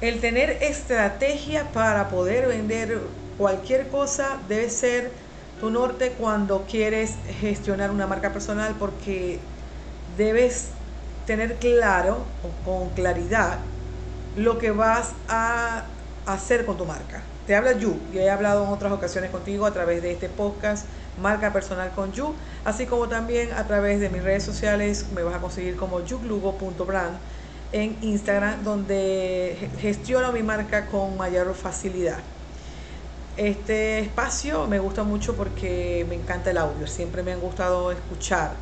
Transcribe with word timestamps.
El 0.00 0.20
tener 0.20 0.50
estrategia 0.62 1.72
para 1.72 2.08
poder 2.08 2.46
vender 2.46 3.00
cualquier 3.36 3.88
cosa 3.88 4.38
debe 4.48 4.70
ser 4.70 5.10
tu 5.58 5.70
norte 5.70 6.12
cuando 6.12 6.66
quieres 6.66 7.16
gestionar 7.40 7.90
una 7.90 8.06
marca 8.06 8.32
personal 8.32 8.76
porque 8.78 9.40
debes 10.16 10.68
tener 11.26 11.56
claro 11.58 12.16
o 12.42 12.50
con 12.64 12.90
claridad 12.94 13.58
lo 14.36 14.58
que 14.58 14.70
vas 14.70 15.14
a 15.26 15.82
hacer 16.26 16.64
con 16.64 16.76
tu 16.76 16.84
marca. 16.84 17.22
Te 17.46 17.56
habla 17.56 17.72
Yu, 17.72 17.98
y 18.12 18.18
he 18.18 18.30
hablado 18.30 18.64
en 18.64 18.70
otras 18.70 18.92
ocasiones 18.92 19.30
contigo 19.30 19.66
a 19.66 19.72
través 19.72 20.02
de 20.02 20.12
este 20.12 20.28
podcast 20.28 20.86
Marca 21.16 21.52
Personal 21.52 21.90
con 21.92 22.12
Yu, 22.12 22.36
así 22.62 22.86
como 22.86 23.08
también 23.08 23.52
a 23.52 23.66
través 23.66 24.00
de 24.00 24.10
mis 24.10 24.22
redes 24.22 24.44
sociales 24.44 25.10
me 25.10 25.22
vas 25.22 25.34
a 25.34 25.40
conseguir 25.40 25.76
como 25.76 26.04
yuglugo.brand 26.04 27.20
en 27.72 27.96
Instagram, 28.02 28.64
donde 28.64 29.70
gestiono 29.80 30.32
mi 30.32 30.42
marca 30.42 30.86
con 30.86 31.16
mayor 31.16 31.54
facilidad. 31.54 32.18
Este 33.36 34.00
espacio 34.00 34.66
me 34.66 34.78
gusta 34.78 35.04
mucho 35.04 35.36
porque 35.36 36.04
me 36.08 36.16
encanta 36.16 36.50
el 36.50 36.58
audio, 36.58 36.86
siempre 36.86 37.22
me 37.22 37.32
han 37.32 37.40
gustado 37.40 37.92
escuchar. 37.92 38.52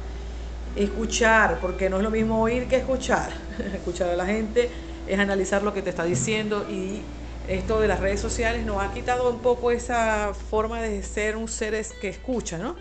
Escuchar, 0.74 1.58
porque 1.60 1.88
no 1.88 1.96
es 1.96 2.02
lo 2.02 2.10
mismo 2.10 2.42
oír 2.42 2.66
que 2.66 2.76
escuchar. 2.76 3.30
escuchar 3.74 4.10
a 4.10 4.16
la 4.16 4.26
gente 4.26 4.68
es 5.06 5.18
analizar 5.18 5.62
lo 5.62 5.72
que 5.72 5.82
te 5.82 5.90
está 5.90 6.04
diciendo 6.04 6.66
y 6.68 7.00
esto 7.48 7.80
de 7.80 7.88
las 7.88 8.00
redes 8.00 8.20
sociales 8.20 8.66
nos 8.66 8.82
ha 8.82 8.92
quitado 8.92 9.30
un 9.30 9.38
poco 9.38 9.70
esa 9.70 10.34
forma 10.34 10.82
de 10.82 11.02
ser 11.02 11.36
un 11.36 11.48
ser 11.48 11.80
que 12.00 12.08
escucha, 12.08 12.58
¿no? 12.58 12.74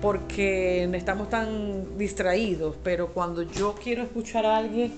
Porque 0.00 0.84
estamos 0.94 1.28
tan 1.28 1.98
distraídos, 1.98 2.76
pero 2.82 3.08
cuando 3.08 3.42
yo 3.42 3.74
quiero 3.74 4.02
escuchar 4.02 4.46
a 4.46 4.56
alguien, 4.56 4.94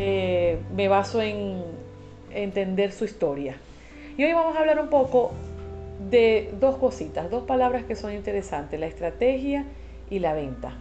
eh, 0.00 0.58
me 0.74 0.88
baso 0.88 1.20
en 1.22 1.62
entender 2.30 2.92
su 2.92 3.04
historia. 3.04 3.56
Y 4.16 4.24
hoy 4.24 4.32
vamos 4.32 4.56
a 4.56 4.60
hablar 4.60 4.80
un 4.80 4.88
poco 4.88 5.32
de 6.10 6.54
dos 6.60 6.76
cositas, 6.76 7.30
dos 7.30 7.44
palabras 7.44 7.84
que 7.84 7.96
son 7.96 8.12
interesantes, 8.12 8.78
la 8.78 8.86
estrategia 8.86 9.64
y 10.10 10.18
la 10.18 10.34
venta. 10.34 10.74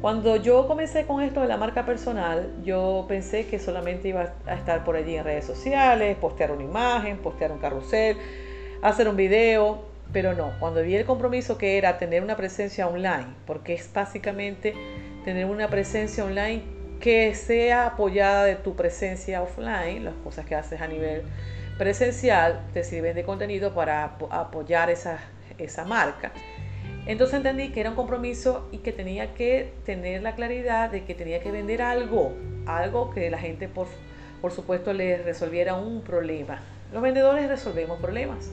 Cuando 0.00 0.36
yo 0.36 0.66
comencé 0.66 1.04
con 1.04 1.22
esto 1.22 1.42
de 1.42 1.48
la 1.48 1.58
marca 1.58 1.84
personal, 1.84 2.54
yo 2.64 3.04
pensé 3.06 3.46
que 3.46 3.58
solamente 3.58 4.08
iba 4.08 4.32
a 4.46 4.54
estar 4.54 4.82
por 4.82 4.96
allí 4.96 5.14
en 5.14 5.24
redes 5.24 5.44
sociales, 5.44 6.16
postear 6.16 6.52
una 6.52 6.64
imagen, 6.64 7.18
postear 7.18 7.52
un 7.52 7.58
carrusel, 7.58 8.16
hacer 8.80 9.08
un 9.08 9.16
video, 9.16 9.82
pero 10.10 10.34
no, 10.34 10.52
cuando 10.58 10.82
vi 10.82 10.96
el 10.96 11.04
compromiso 11.04 11.58
que 11.58 11.76
era 11.76 11.98
tener 11.98 12.22
una 12.22 12.36
presencia 12.36 12.88
online, 12.88 13.26
porque 13.46 13.74
es 13.74 13.92
básicamente 13.92 14.74
tener 15.24 15.44
una 15.44 15.68
presencia 15.68 16.24
online 16.24 16.79
que 17.00 17.34
sea 17.34 17.86
apoyada 17.86 18.44
de 18.44 18.56
tu 18.56 18.76
presencia 18.76 19.42
offline, 19.42 20.04
las 20.04 20.14
cosas 20.22 20.44
que 20.44 20.54
haces 20.54 20.80
a 20.80 20.86
nivel 20.86 21.22
presencial 21.78 22.60
te 22.74 22.84
sirven 22.84 23.14
de 23.14 23.24
contenido 23.24 23.74
para 23.74 24.04
apoyar 24.04 24.90
esa, 24.90 25.18
esa 25.58 25.84
marca. 25.84 26.32
Entonces 27.06 27.36
entendí 27.36 27.70
que 27.70 27.80
era 27.80 27.90
un 27.90 27.96
compromiso 27.96 28.68
y 28.70 28.78
que 28.78 28.92
tenía 28.92 29.32
que 29.32 29.72
tener 29.86 30.22
la 30.22 30.34
claridad 30.34 30.90
de 30.90 31.04
que 31.04 31.14
tenía 31.14 31.40
que 31.40 31.50
vender 31.50 31.80
algo, 31.80 32.34
algo 32.66 33.10
que 33.10 33.30
la 33.30 33.38
gente 33.38 33.66
por, 33.66 33.88
por 34.42 34.52
supuesto 34.52 34.92
le 34.92 35.16
resolviera 35.22 35.74
un 35.74 36.02
problema. 36.02 36.60
Los 36.92 37.02
vendedores 37.02 37.48
resolvemos 37.48 37.98
problemas. 37.98 38.50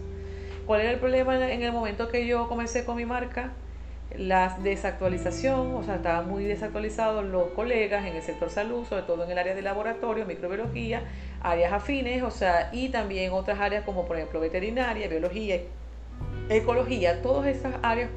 ¿Cuál 0.66 0.82
era 0.82 0.92
el 0.92 1.00
problema 1.00 1.36
en 1.52 1.61
el 1.61 1.72
momento 1.73 2.08
que 2.08 2.26
yo 2.26 2.48
comencé 2.48 2.86
con 2.86 2.95
mi 2.95 3.06
marca? 3.06 3.52
La 4.16 4.58
desactualización, 4.63 5.75
o 5.75 5.83
sea, 5.83 5.95
estaban 5.95 6.30
muy 6.30 6.45
desactualizados 6.45 7.25
los 7.25 7.50
colegas 7.52 8.05
en 8.05 8.16
el 8.16 8.22
sector 8.22 8.49
salud, 8.49 8.86
sobre 8.86 9.03
todo 9.03 9.25
en 9.25 9.31
el 9.31 9.38
área 9.38 9.53
de 9.53 9.61
laboratorio, 9.61 10.25
microbiología, 10.25 11.04
áreas 11.42 11.73
afines, 11.73 12.23
o 12.23 12.32
sea, 12.32 12.70
y 12.71 12.89
también 12.89 13.33
otras 13.33 13.59
áreas 13.59 13.83
como 13.83 14.05
por 14.05 14.15
ejemplo 14.15 14.39
veterinaria, 14.39 15.08
biología, 15.08 15.61
ecología, 16.49 17.21
todas 17.21 17.48
esas 17.48 17.76
áreas 17.83 18.09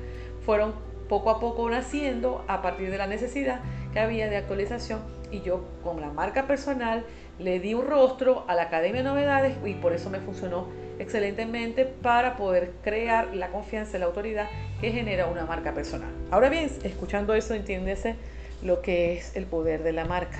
fueron 0.47 0.75
poco 1.09 1.31
a 1.31 1.41
poco 1.41 1.69
naciendo 1.69 2.45
a 2.47 2.63
partir 2.63 2.91
de 2.91 2.97
la 2.97 3.09
necesidad 3.09 3.61
que 3.93 3.99
había 3.99 4.29
de 4.29 4.37
actualización. 4.37 5.01
Y 5.33 5.41
yo 5.43 5.65
con 5.83 6.01
la 6.01 6.11
marca 6.11 6.47
personal 6.47 7.05
le 7.39 7.59
di 7.59 7.75
un 7.75 7.87
rostro 7.87 8.45
a 8.49 8.55
la 8.55 8.63
Academia 8.63 9.03
de 9.03 9.09
Novedades 9.09 9.57
y 9.65 9.75
por 9.75 9.93
eso 9.93 10.09
me 10.09 10.21
funcionó 10.21 10.69
excelentemente 11.01 11.85
para 11.85 12.37
poder 12.37 12.73
crear 12.83 13.35
la 13.35 13.49
confianza 13.49 13.97
y 13.97 14.01
la 14.01 14.07
autoridad 14.07 14.49
que 14.81 14.93
genera 14.93 15.27
una 15.27 15.45
marca 15.45 15.75
personal. 15.75 16.11
Ahora 16.31 16.49
bien, 16.49 16.71
escuchando 16.85 17.35
eso 17.35 17.55
entiéndese 17.55 18.17
lo 18.63 18.83
que 18.83 19.15
es 19.15 19.35
el 19.37 19.47
poder 19.47 19.83
de 19.83 19.93
la 19.93 20.05
marca. 20.05 20.39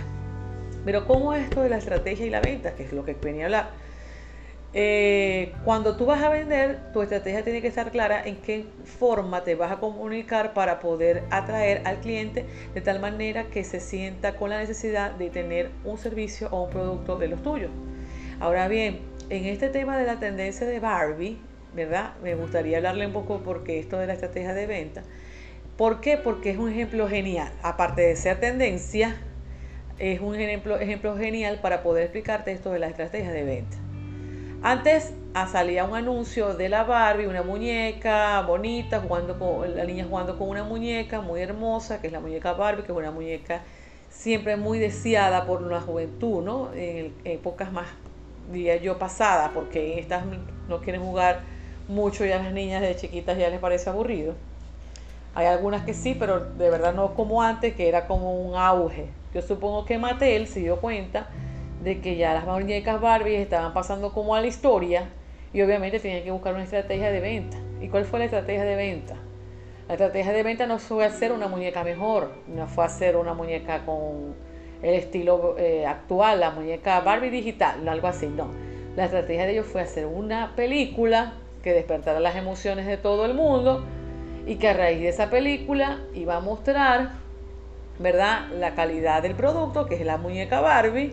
Pero 0.85 1.07
¿cómo 1.07 1.35
es 1.35 1.45
esto 1.45 1.63
de 1.63 1.69
la 1.69 1.79
estrategia 1.79 2.27
y 2.27 2.31
la 2.31 2.41
venta? 2.41 2.75
Que 2.75 2.85
es 2.85 2.93
lo 2.93 3.05
que 3.05 3.15
venía 3.15 3.43
a 3.43 3.47
hablar 3.47 3.71
eh, 4.73 5.53
cuando 5.65 5.97
tú 5.97 6.07
vas 6.07 6.23
a 6.23 6.29
vender, 6.29 6.93
tu 6.93 7.03
estrategia 7.03 7.43
tiene 7.43 7.61
que 7.61 7.67
estar 7.67 7.91
clara 7.91 8.23
en 8.25 8.37
qué 8.37 8.67
forma 8.85 9.43
te 9.43 9.57
vas 9.57 9.73
a 9.73 9.81
comunicar 9.81 10.55
para 10.55 10.79
poder 10.79 11.25
atraer 11.31 11.83
al 11.85 11.99
cliente 11.99 12.47
de 12.73 12.81
tal 12.81 13.01
manera 13.01 13.45
que 13.51 13.65
se 13.65 13.81
sienta 13.81 14.37
con 14.37 14.51
la 14.51 14.59
necesidad 14.59 15.11
de 15.13 15.29
tener 15.29 15.71
un 15.85 15.99
servicio 15.99 16.49
o 16.53 16.65
un 16.65 16.71
producto 16.71 17.17
de 17.19 17.29
los 17.29 17.43
tuyos. 17.43 17.71
Ahora 18.39 18.69
bien, 18.69 19.01
en 19.31 19.47
este 19.47 19.69
tema 19.69 19.97
de 19.97 20.05
la 20.05 20.19
tendencia 20.19 20.67
de 20.67 20.81
Barbie, 20.81 21.39
¿verdad? 21.73 22.15
Me 22.21 22.35
gustaría 22.35 22.79
hablarle 22.79 23.07
un 23.07 23.13
poco 23.13 23.43
porque 23.45 23.79
esto 23.79 23.97
de 23.97 24.09
la 24.09 24.15
estrategia 24.15 24.55
de 24.55 24.67
venta. 24.67 25.05
¿Por 25.77 26.01
qué? 26.01 26.17
Porque 26.17 26.51
es 26.51 26.59
un 26.59 26.69
ejemplo 26.69 27.09
genial. 27.09 27.53
Aparte 27.63 28.03
de 28.03 28.17
ser 28.17 28.41
tendencia, 28.41 29.17
es 29.99 30.21
un 30.21 30.35
ejemplo, 30.35 30.79
ejemplo 30.81 31.17
genial 31.17 31.61
para 31.63 31.83
poder 31.83 32.03
explicarte 32.05 32.51
esto 32.51 32.73
de 32.73 32.81
la 32.81 32.89
estrategia 32.89 33.31
de 33.31 33.45
venta. 33.45 33.77
Antes 34.63 35.15
ah, 35.33 35.47
salía 35.47 35.85
un 35.85 35.95
anuncio 35.95 36.55
de 36.55 36.69
la 36.69 36.83
Barbie, 36.83 37.27
una 37.27 37.43
muñeca 37.43 38.43
bonita, 38.43 39.01
jugando 39.01 39.39
con 39.39 39.77
la 39.77 39.85
niña 39.85 40.07
jugando 40.11 40.37
con 40.37 40.49
una 40.49 40.65
muñeca 40.65 41.21
muy 41.21 41.41
hermosa, 41.41 42.01
que 42.01 42.09
es 42.09 42.13
la 42.13 42.21
muñeca 42.21 42.53
Barbie, 42.55 42.83
que 42.83 42.91
es 42.91 42.99
una 42.99 43.13
muñeca 43.13 43.63
siempre 44.11 44.57
muy 44.57 44.81
deseada 44.81 45.47
por 45.47 45.63
la 45.63 45.81
juventud, 45.81 46.43
¿no? 46.43 46.73
En 46.75 47.15
épocas 47.25 47.73
más, 47.73 47.87
diría 48.51 48.77
yo, 48.77 48.99
pasadas, 48.99 49.51
porque 49.55 49.99
estas 49.99 50.25
no 50.69 50.81
quieren 50.81 51.03
jugar 51.03 51.41
mucho 51.89 52.25
y 52.25 52.33
a 52.33 52.39
las 52.43 52.53
niñas 52.53 52.83
de 52.83 52.97
chiquitas 52.97 53.37
ya 53.39 53.49
les 53.51 53.59
parece 53.59 53.91
aburrido. 53.91 54.35
Hay 55.35 55.47
algunas 55.47 55.85
que 55.85 55.95
sí, 55.95 56.17
pero 56.19 56.41
de 56.41 56.71
verdad 56.71 56.93
no 56.93 57.15
como 57.15 57.43
antes, 57.43 57.75
que 57.75 57.89
era 57.89 58.07
como 58.07 58.35
un 58.35 58.57
auge. 58.57 59.11
Yo 59.33 59.43
supongo 59.43 59.85
que 59.85 59.99
Mattel 59.99 60.47
se 60.49 60.61
dio 60.61 60.81
cuenta 60.81 61.29
de 61.83 62.01
que 62.01 62.17
ya 62.17 62.35
las 62.35 62.45
muñecas 62.45 63.01
Barbie 63.01 63.37
estaban 63.37 63.73
pasando 63.73 64.13
como 64.13 64.35
a 64.35 64.41
la 64.41 64.49
historia 64.49 65.09
y 65.53 65.63
obviamente 65.63 66.01
tenían 66.01 66.25
que 66.25 66.31
buscar 66.31 66.55
una 66.55 66.65
estrategia 66.65 67.11
de 67.11 67.21
venta. 67.21 67.57
¿Y 67.81 67.89
cuál 67.89 68.05
fue 68.05 68.19
la 68.19 68.25
estrategia 68.27 68.65
de 68.65 68.77
venta? 68.77 69.17
La 69.89 69.95
estrategia 69.95 70.33
de 70.33 70.43
venta 70.43 70.67
no 70.67 70.79
fue 70.79 71.05
hacer 71.05 71.33
una 71.33 71.49
muñeca 71.49 71.83
mejor, 71.83 72.33
no 72.47 72.67
fue 72.67 72.85
hacer 72.85 73.17
una 73.17 73.35
muñeca 73.35 73.85
con 73.85 74.35
el 74.83 74.95
estilo 74.95 75.57
eh, 75.59 75.87
actual, 75.87 76.41
la 76.41 76.51
muñeca 76.51 77.01
Barbie 77.01 77.31
digital, 77.31 77.87
algo 77.89 78.09
así, 78.09 78.27
no. 78.27 78.49
La 78.97 79.05
estrategia 79.05 79.47
de 79.47 79.53
ellos 79.53 79.67
fue 79.67 79.83
hacer 79.83 80.07
una 80.07 80.55
película 80.57 81.35
que 81.63 81.73
despertara 81.73 82.21
las 82.21 82.37
emociones 82.37 82.87
de 82.87 82.97
todo 82.97 83.25
el 83.27 83.35
mundo 83.35 83.85
y 84.47 84.57
que 84.57 84.69
a 84.69 84.73
raíz 84.73 85.01
de 85.01 85.09
esa 85.09 85.31
película 85.31 86.01
iba 86.15 86.37
a 86.37 86.41
mostrar, 86.41 87.11
¿verdad?, 87.99 88.49
la 88.59 88.75
calidad 88.75 89.23
del 89.23 89.35
producto, 89.35 89.87
que 89.87 89.97
es 89.97 90.05
la 90.05 90.17
muñeca 90.17 90.61
Barbie, 90.61 91.13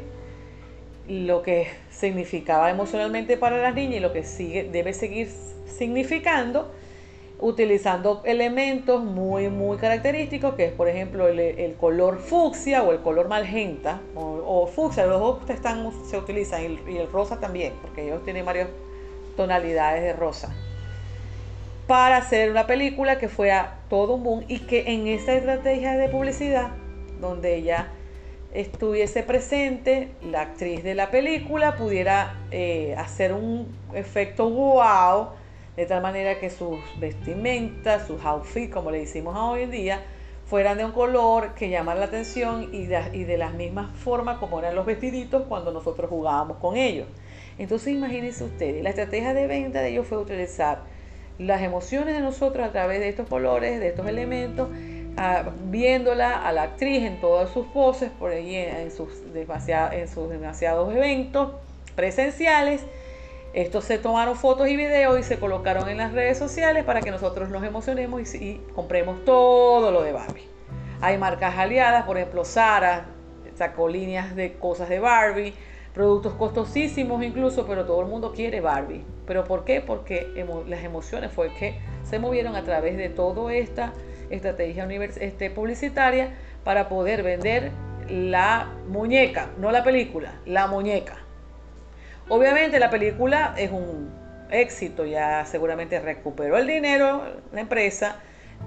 lo 1.07 1.41
que 1.41 1.67
significaba 1.89 2.69
emocionalmente 2.69 3.37
para 3.37 3.57
las 3.57 3.75
niñas 3.75 3.97
y 3.97 3.99
lo 3.99 4.13
que 4.13 4.23
sigue, 4.23 4.63
debe 4.63 4.93
seguir 4.93 5.29
significando, 5.65 6.71
utilizando 7.39 8.21
elementos 8.25 9.03
muy, 9.03 9.49
muy 9.49 9.77
característicos, 9.77 10.55
que 10.55 10.65
es 10.65 10.71
por 10.71 10.89
ejemplo 10.89 11.27
el, 11.27 11.75
color 11.79 12.19
fucsia 12.19 12.83
o 12.83 12.91
el 12.91 12.99
color 13.01 13.27
magenta, 13.27 14.01
o, 14.15 14.67
fucsia, 14.67 15.05
los 15.05 15.19
dos 15.19 15.49
están, 15.49 15.91
se 16.05 16.17
utilizan, 16.17 16.79
y 16.87 16.97
el, 16.97 17.11
rosa 17.11 17.39
también, 17.39 17.73
porque 17.81 18.05
ellos 18.05 18.23
tienen 18.23 18.45
varias 18.45 18.69
tonalidades 19.35 20.03
de 20.03 20.13
rosa. 20.13 20.53
Para 21.85 22.17
hacer 22.17 22.51
una 22.51 22.67
película 22.67 23.17
que 23.17 23.29
fuera 23.29 23.79
todo 23.89 24.15
un 24.15 24.23
boom 24.23 24.43
y 24.47 24.59
que 24.59 24.91
en 24.91 25.07
esa 25.07 25.33
estrategia 25.33 25.95
de 25.95 26.09
publicidad, 26.09 26.71
donde 27.21 27.55
ella 27.55 27.87
estuviese 28.53 29.23
presente, 29.23 30.09
la 30.23 30.41
actriz 30.41 30.83
de 30.83 30.95
la 30.95 31.11
película 31.11 31.75
pudiera 31.75 32.35
eh, 32.51 32.95
hacer 32.97 33.31
un 33.31 33.67
efecto 33.93 34.49
wow, 34.49 35.29
de 35.77 35.85
tal 35.85 36.01
manera 36.01 36.39
que 36.39 36.49
sus 36.49 36.79
vestimentas, 36.99 38.07
sus 38.07 38.21
outfits, 38.25 38.73
como 38.73 38.91
le 38.91 38.99
decimos 38.99 39.37
hoy 39.37 39.61
en 39.61 39.71
día, 39.71 40.01
fueran 40.47 40.77
de 40.77 40.85
un 40.85 40.91
color 40.91 41.53
que 41.53 41.69
llamara 41.69 41.99
la 41.99 42.07
atención 42.07 42.69
y 42.73 42.87
de, 42.87 42.99
y 43.13 43.23
de 43.23 43.37
las 43.37 43.53
mismas 43.53 43.95
formas 43.95 44.39
como 44.39 44.59
eran 44.59 44.75
los 44.75 44.85
vestiditos 44.85 45.43
cuando 45.47 45.71
nosotros 45.71 46.09
jugábamos 46.09 46.57
con 46.57 46.75
ellos. 46.75 47.07
Entonces 47.59 47.93
imagínense 47.93 48.43
ustedes, 48.43 48.83
la 48.83 48.89
estrategia 48.89 49.33
de 49.33 49.47
venta 49.47 49.81
de 49.81 49.89
ellos 49.89 50.07
fue 50.07 50.17
utilizar 50.17 50.79
las 51.37 51.61
emociones 51.61 52.15
de 52.15 52.21
nosotros 52.21 52.67
a 52.67 52.71
través 52.71 52.99
de 52.99 53.09
estos 53.09 53.27
colores, 53.27 53.79
de 53.79 53.89
estos 53.89 54.07
elementos, 54.07 54.69
viéndola 55.65 56.47
a 56.47 56.51
la 56.51 56.63
actriz 56.63 57.03
en 57.03 57.19
todas 57.19 57.51
sus 57.51 57.67
poses, 57.67 58.09
por 58.17 58.31
ahí 58.31 58.55
en 58.55 58.91
sus, 58.91 59.09
en 59.33 60.07
sus 60.07 60.29
demasiados 60.29 60.95
eventos, 60.95 61.51
presenciales. 61.95 62.81
Estos 63.53 63.85
se 63.85 63.97
tomaron 63.97 64.35
fotos 64.35 64.67
y 64.67 64.75
videos 64.75 65.19
y 65.19 65.23
se 65.23 65.39
colocaron 65.39 65.89
en 65.89 65.97
las 65.97 66.13
redes 66.13 66.37
sociales 66.37 66.83
para 66.83 67.01
que 67.01 67.11
nosotros 67.11 67.49
nos 67.49 67.63
emocionemos 67.63 68.35
y, 68.35 68.61
compremos 68.75 69.23
todo 69.25 69.91
lo 69.91 70.03
de 70.03 70.11
Barbie. 70.11 70.47
Hay 71.01 71.17
marcas 71.17 71.57
aliadas, 71.57 72.05
por 72.05 72.17
ejemplo, 72.17 72.43
Sara 72.43 73.07
sacó 73.55 73.87
líneas 73.89 74.35
de 74.35 74.53
cosas 74.53 74.89
de 74.89 74.99
Barbie, 74.99 75.53
productos 75.93 76.33
costosísimos 76.33 77.23
incluso, 77.23 77.65
pero 77.65 77.85
todo 77.85 78.01
el 78.01 78.07
mundo 78.07 78.31
quiere 78.31 78.61
Barbie. 78.61 79.03
¿Pero 79.25 79.43
por 79.43 79.63
qué? 79.65 79.81
Porque 79.81 80.27
las 80.67 80.83
emociones 80.83 81.31
fue 81.31 81.53
que 81.55 81.79
se 82.03 82.19
movieron 82.19 82.55
a 82.55 82.63
través 82.63 82.97
de 82.97 83.09
toda 83.09 83.53
esta 83.53 83.93
estrategia 84.29 84.87
este, 85.19 85.49
publicitaria 85.49 86.35
para 86.63 86.89
poder 86.89 87.23
vender 87.23 87.71
la 88.09 88.71
muñeca, 88.87 89.49
no 89.57 89.71
la 89.71 89.83
película, 89.83 90.33
la 90.45 90.67
muñeca. 90.67 91.26
Obviamente 92.29 92.79
la 92.79 92.89
película 92.89 93.53
es 93.57 93.71
un 93.71 94.09
éxito, 94.51 95.05
ya 95.05 95.45
seguramente 95.45 95.99
recuperó 95.99 96.57
el 96.57 96.67
dinero 96.67 97.23
la 97.53 97.61
empresa, 97.61 98.17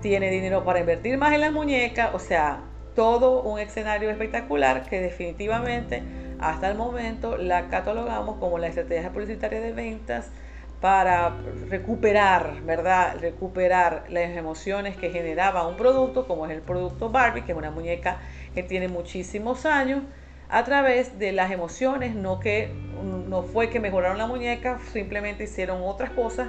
tiene 0.01 0.31
dinero 0.31 0.65
para 0.65 0.81
invertir 0.81 1.19
más 1.19 1.33
en 1.35 1.43
las 1.43 1.53
muñecas, 1.53 2.11
o 2.15 2.19
sea, 2.19 2.61
todo 2.95 3.43
un 3.43 3.59
escenario 3.59 4.11
espectacular 4.11 4.89
que 4.89 5.01
definitivamente 5.01 6.03
hasta 6.39 6.71
el 6.71 6.77
momento 6.77 7.37
la 7.37 7.69
catalogamos 7.69 8.39
como 8.39 8.59
la 8.59 8.69
estrategia 8.69 9.11
publicitaria 9.11 9.61
de 9.61 9.73
ventas 9.73 10.31
para 10.81 11.37
recuperar, 11.69 12.63
¿verdad? 12.63 13.17
Recuperar 13.21 14.05
las 14.09 14.31
emociones 14.31 14.97
que 14.97 15.11
generaba 15.11 15.67
un 15.67 15.77
producto, 15.77 16.27
como 16.27 16.47
es 16.47 16.53
el 16.53 16.63
producto 16.63 17.11
Barbie, 17.11 17.43
que 17.43 17.53
es 17.53 17.59
una 17.59 17.71
muñeca 17.71 18.21
que 18.55 18.63
tiene 18.63 18.89
muchísimos 18.89 19.67
años, 19.67 20.03
a 20.51 20.65
través 20.65 21.19
de 21.19 21.33
las 21.33 21.51
emociones, 21.51 22.15
no 22.15 22.41
que 22.41 22.73
no 23.29 23.43
fue 23.45 23.71
que 23.71 23.81
mejoraron 23.81 24.19
la 24.19 24.27
muñeca, 24.27 24.81
simplemente 24.93 25.45
hicieron 25.45 25.81
otras 25.83 26.11
cosas 26.11 26.49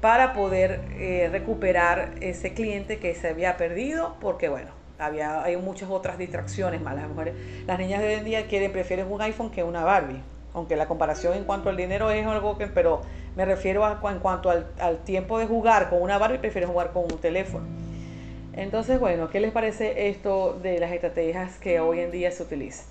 para 0.00 0.32
poder 0.32 0.82
eh, 0.98 1.28
recuperar 1.30 2.14
ese 2.20 2.54
cliente 2.54 2.98
que 2.98 3.14
se 3.14 3.28
había 3.28 3.56
perdido, 3.56 4.16
porque 4.20 4.48
bueno, 4.48 4.70
había, 4.98 5.42
hay 5.42 5.56
muchas 5.56 5.90
otras 5.90 6.18
distracciones 6.18 6.80
más. 6.80 6.94
Las 6.94 7.08
mujeres, 7.08 7.34
las 7.66 7.78
niñas 7.78 8.00
de 8.00 8.08
hoy 8.08 8.14
en 8.14 8.24
día 8.24 8.46
quieren, 8.46 8.72
prefieren 8.72 9.10
un 9.10 9.20
iPhone 9.20 9.50
que 9.50 9.62
una 9.62 9.84
Barbie. 9.84 10.22
Aunque 10.52 10.74
la 10.76 10.86
comparación 10.86 11.34
en 11.34 11.44
cuanto 11.44 11.70
al 11.70 11.76
dinero 11.76 12.10
es 12.10 12.26
algo 12.26 12.58
que, 12.58 12.66
pero 12.66 13.02
me 13.36 13.44
refiero 13.44 13.84
a 13.84 14.00
en 14.10 14.18
cuanto 14.18 14.50
al, 14.50 14.98
tiempo 15.04 15.38
de 15.38 15.46
jugar 15.46 15.90
con 15.90 16.02
una 16.02 16.18
Barbie, 16.18 16.38
prefieren 16.38 16.70
jugar 16.70 16.92
con 16.92 17.04
un 17.04 17.18
teléfono. 17.18 17.66
Entonces, 18.52 18.98
bueno, 18.98 19.30
¿qué 19.30 19.38
les 19.38 19.52
parece 19.52 20.08
esto 20.08 20.58
de 20.60 20.80
las 20.80 20.92
estrategias 20.92 21.56
que 21.58 21.78
hoy 21.78 22.00
en 22.00 22.10
día 22.10 22.32
se 22.32 22.42
utilizan? 22.42 22.86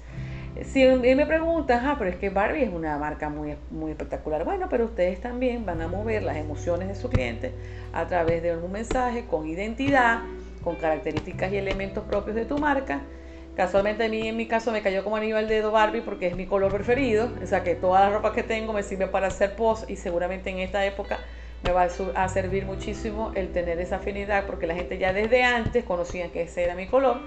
Si 0.64 0.86
me 0.86 1.26
preguntan, 1.26 1.86
ah, 1.86 1.96
pero 1.98 2.10
es 2.10 2.18
que 2.18 2.30
Barbie 2.30 2.64
es 2.64 2.70
una 2.70 2.98
marca 2.98 3.30
muy, 3.30 3.56
muy 3.72 3.92
espectacular. 3.92 4.44
Bueno, 4.44 4.68
pero 4.70 4.86
ustedes 4.86 5.22
también 5.22 5.66
van 5.66 5.82
a 5.82 5.88
mover 5.88 6.24
las 6.24 6.38
emociones 6.38 6.88
de 6.88 6.96
su 6.96 7.10
cliente 7.10 7.54
a 7.94 8.08
través 8.08 8.44
de 8.44 8.58
un 8.58 8.72
mensaje 8.72 9.26
con 9.26 9.48
identidad, 9.48 10.22
con 10.64 10.76
características 10.76 11.52
y 11.54 11.58
elementos 11.58 12.04
propios 12.04 12.36
de 12.36 12.46
tu 12.46 12.58
marca. 12.58 13.02
Casualmente 13.56 14.06
a 14.06 14.10
mí 14.10 14.28
en 14.28 14.38
mi 14.38 14.48
caso 14.48 14.72
me 14.72 14.82
cayó 14.82 15.04
como 15.04 15.18
anillo 15.18 15.38
al 15.38 15.48
dedo 15.48 15.72
Barbie 15.72 16.02
porque 16.02 16.28
es 16.28 16.36
mi 16.36 16.46
color 16.46 16.72
preferido. 16.72 17.30
O 17.42 17.46
sea 17.46 17.64
que 17.64 17.76
todas 17.76 18.04
las 18.04 18.14
ropas 18.14 18.34
que 18.34 18.44
tengo 18.44 18.74
me 18.74 18.84
sirven 18.84 19.12
para 19.12 19.28
hacer 19.28 19.56
post 19.56 19.90
y 19.90 19.96
seguramente 19.96 20.50
en 20.50 20.60
esta 20.60 20.86
época 20.86 21.20
me 21.64 21.72
va 21.72 21.84
a 21.84 22.30
servir 22.30 22.66
muchísimo 22.66 23.32
el 23.36 23.52
tener 23.52 23.80
esa 23.80 23.98
afinidad 23.98 24.46
porque 24.46 24.66
la 24.66 24.76
gente 24.76 24.98
ya 24.98 25.14
desde 25.14 25.44
antes 25.44 25.84
conocía 25.84 26.32
que 26.32 26.44
ese 26.44 26.64
era 26.64 26.76
mi 26.76 26.88
color. 26.88 27.20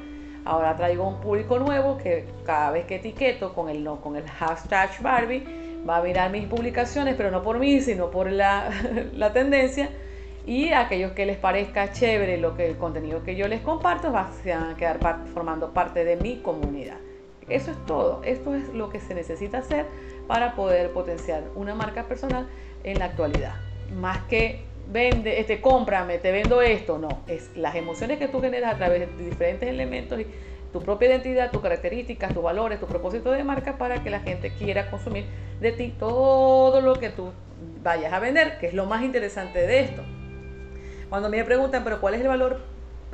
Ahora 0.45 0.77
traigo 0.77 1.07
un 1.07 1.21
público 1.21 1.59
nuevo 1.59 1.99
que 1.99 2.25
cada 2.45 2.71
vez 2.71 2.87
que 2.87 2.97
etiqueto 2.97 3.55
con 3.55 3.69
el, 3.69 3.89
con 4.03 4.17
el 4.17 4.29
hashtag 4.29 4.91
Barbie 5.01 5.45
va 5.89 5.99
a 5.99 6.03
mirar 6.03 6.31
mis 6.31 6.47
publicaciones, 6.47 7.15
pero 7.17 7.31
no 7.31 7.43
por 7.43 7.59
mí, 7.59 7.81
sino 7.81 8.11
por 8.11 8.31
la, 8.31 8.71
la 9.15 9.33
tendencia 9.33 9.91
y 10.47 10.73
aquellos 10.73 11.13
que 11.13 11.27
les 11.27 11.37
parezca 11.37 11.93
chévere 11.93 12.39
lo 12.39 12.57
que 12.57 12.67
el 12.67 12.77
contenido 12.77 13.23
que 13.23 13.37
yo 13.37 13.47
les 13.47 13.61
comparto 13.61 14.11
van 14.11 14.27
a 14.45 14.77
quedar 14.77 14.99
formando 15.33 15.73
parte 15.73 16.05
de 16.05 16.17
mi 16.17 16.39
comunidad. 16.39 16.97
Eso 17.49 17.71
es 17.71 17.87
todo. 17.87 18.23
Esto 18.25 18.55
es 18.55 18.69
lo 18.75 18.89
que 18.89 19.01
se 19.01 19.15
necesita 19.15 19.59
hacer 19.59 19.87
para 20.27 20.55
poder 20.55 20.93
potenciar 20.93 21.45
una 21.55 21.75
marca 21.75 22.05
personal 22.05 22.49
en 22.85 22.99
la 22.99 23.07
actualidad. 23.07 23.55
Más 23.95 24.19
que 24.25 24.65
vende, 24.93 25.41
este, 25.41 25.61
cómprame, 25.61 26.19
te 26.19 26.31
vendo 26.31 26.63
esto. 26.63 26.99
No, 26.99 27.23
es 27.27 27.57
las 27.57 27.75
emociones 27.75 28.19
que 28.19 28.29
tú 28.29 28.41
generas 28.41 28.75
a 28.75 28.77
través 28.77 29.01
de 29.01 29.25
diferentes 29.25 29.69
elementos 29.69 30.21
y 30.21 30.27
tu 30.73 30.81
propia 30.81 31.09
identidad, 31.09 31.51
tus 31.51 31.63
características, 31.63 32.33
tus 32.33 32.43
valores, 32.43 32.79
tu 32.81 32.87
propósito 32.87 33.31
de 33.31 33.45
marca 33.45 33.79
para 33.79 34.03
que 34.03 34.11
la 34.11 34.21
gente 34.21 34.53
quiera 34.53 34.91
consumir 34.91 35.27
de 35.61 35.73
ti 35.73 35.95
todo 35.99 36.81
lo 36.81 36.95
que 36.95 37.11
tú 37.11 37.33
vayas 37.83 38.13
a 38.13 38.19
vender, 38.19 38.59
que 38.59 38.69
es 38.69 38.75
lo 38.75 38.87
más 38.87 39.03
interesante 39.03 39.67
de 39.67 39.81
esto. 39.81 40.03
Cuando 41.09 41.29
me 41.29 41.45
preguntan, 41.45 41.85
pero 41.85 42.01
¿cuál 42.01 42.15
es 42.15 42.21
el 42.23 42.29
valor 42.29 42.61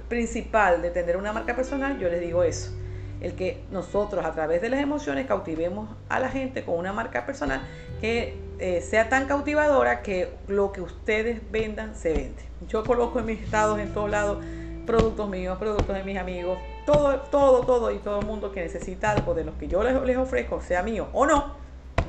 principal 0.09 0.83
de 0.83 0.91
tener 0.91 1.17
una 1.17 1.33
marca 1.33 1.57
personal? 1.57 1.99
Yo 1.99 2.09
les 2.09 2.21
digo 2.21 2.45
eso. 2.45 2.73
El 3.21 3.35
que 3.35 3.65
nosotros 3.73 4.25
a 4.25 4.33
través 4.33 4.63
de 4.63 4.69
las 4.69 4.81
emociones 4.81 5.27
cautivemos 5.27 5.91
a 6.09 6.21
la 6.21 6.29
gente 6.29 6.65
con 6.65 6.77
una 6.77 6.93
marca 6.93 7.27
personal 7.27 7.61
que 8.01 8.37
eh, 8.59 8.81
sea 8.81 9.09
tan 9.09 9.27
cautivadora 9.27 10.03
que 10.03 10.33
lo 10.49 10.73
que 10.73 10.81
ustedes 10.81 11.41
vendan 11.51 11.95
se 11.95 12.13
vende. 12.13 12.43
Yo 12.69 12.85
coloco 12.85 13.21
en 13.21 13.27
mis 13.27 13.41
estados 13.41 13.79
en 13.79 13.93
todos 13.93 14.11
lados 14.11 14.45
productos 14.87 15.29
míos, 15.29 15.59
productos 15.59 15.95
de 15.95 16.03
mis 16.03 16.17
amigos, 16.17 16.59
todo, 16.87 17.21
todo, 17.31 17.61
todo 17.65 17.93
y 17.93 17.99
todo 17.99 18.21
el 18.21 18.27
mundo 18.27 18.51
que 18.53 18.63
necesita 18.63 19.11
algo 19.11 19.35
de 19.35 19.45
los 19.45 19.55
que 19.57 19.69
yo 19.69 19.83
les, 19.83 20.01
les 20.03 20.17
ofrezco, 20.17 20.61
sea 20.61 20.83
mío 20.83 21.09
o 21.13 21.27
no, 21.27 21.55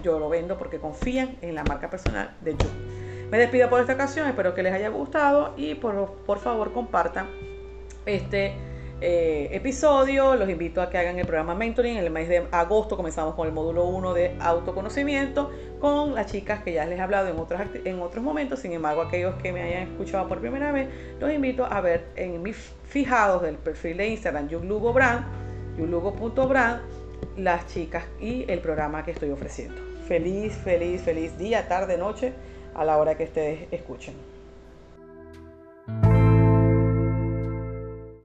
yo 0.01 0.17
lo 0.17 0.29
vendo 0.29 0.57
porque 0.57 0.79
confían 0.79 1.37
en 1.41 1.55
la 1.55 1.63
marca 1.63 1.89
personal 1.89 2.35
de 2.41 2.53
yo. 2.53 2.69
Me 3.29 3.37
despido 3.37 3.69
por 3.69 3.81
esta 3.81 3.93
ocasión, 3.93 4.27
espero 4.27 4.55
que 4.55 4.63
les 4.63 4.73
haya 4.73 4.89
gustado 4.89 5.53
y 5.57 5.75
por, 5.75 6.13
por 6.25 6.39
favor 6.39 6.71
compartan 6.71 7.27
este 8.05 8.55
eh, 9.01 9.49
episodio. 9.51 10.35
Los 10.35 10.49
invito 10.49 10.81
a 10.81 10.89
que 10.89 10.97
hagan 10.97 11.19
el 11.19 11.25
programa 11.25 11.55
Mentoring. 11.55 11.97
En 11.97 12.03
el 12.03 12.11
mes 12.11 12.27
de 12.27 12.47
agosto 12.51 12.97
comenzamos 12.97 13.35
con 13.35 13.47
el 13.47 13.53
módulo 13.53 13.85
1 13.85 14.13
de 14.13 14.35
autoconocimiento 14.39 15.51
con 15.79 16.15
las 16.15 16.31
chicas 16.31 16.63
que 16.63 16.73
ya 16.73 16.85
les 16.85 16.99
he 16.99 17.01
hablado 17.01 17.29
en 17.29 17.39
otros, 17.39 17.61
en 17.85 18.01
otros 18.01 18.23
momentos. 18.23 18.59
Sin 18.59 18.73
embargo, 18.73 19.01
aquellos 19.01 19.35
que 19.41 19.51
me 19.51 19.61
hayan 19.61 19.89
escuchado 19.89 20.27
por 20.27 20.39
primera 20.39 20.71
vez, 20.71 20.89
los 21.19 21.31
invito 21.31 21.65
a 21.65 21.81
ver 21.81 22.07
en 22.15 22.41
mis 22.41 22.57
fijados 22.85 23.41
del 23.41 23.55
perfil 23.55 23.97
de 23.97 24.09
Instagram, 24.09 24.49
Yulugo 24.49 24.93
Brand, 24.93 25.25
yulugo.brand, 25.77 26.81
las 27.37 27.67
chicas 27.67 28.05
y 28.19 28.45
el 28.51 28.59
programa 28.59 29.03
que 29.03 29.11
estoy 29.11 29.29
ofreciendo. 29.29 29.81
Feliz, 30.07 30.53
feliz, 30.55 31.01
feliz 31.01 31.37
día, 31.37 31.67
tarde, 31.67 31.97
noche 31.97 32.33
a 32.75 32.83
la 32.83 32.97
hora 32.97 33.15
que 33.15 33.25
ustedes 33.25 33.67
escuchen. 33.71 34.28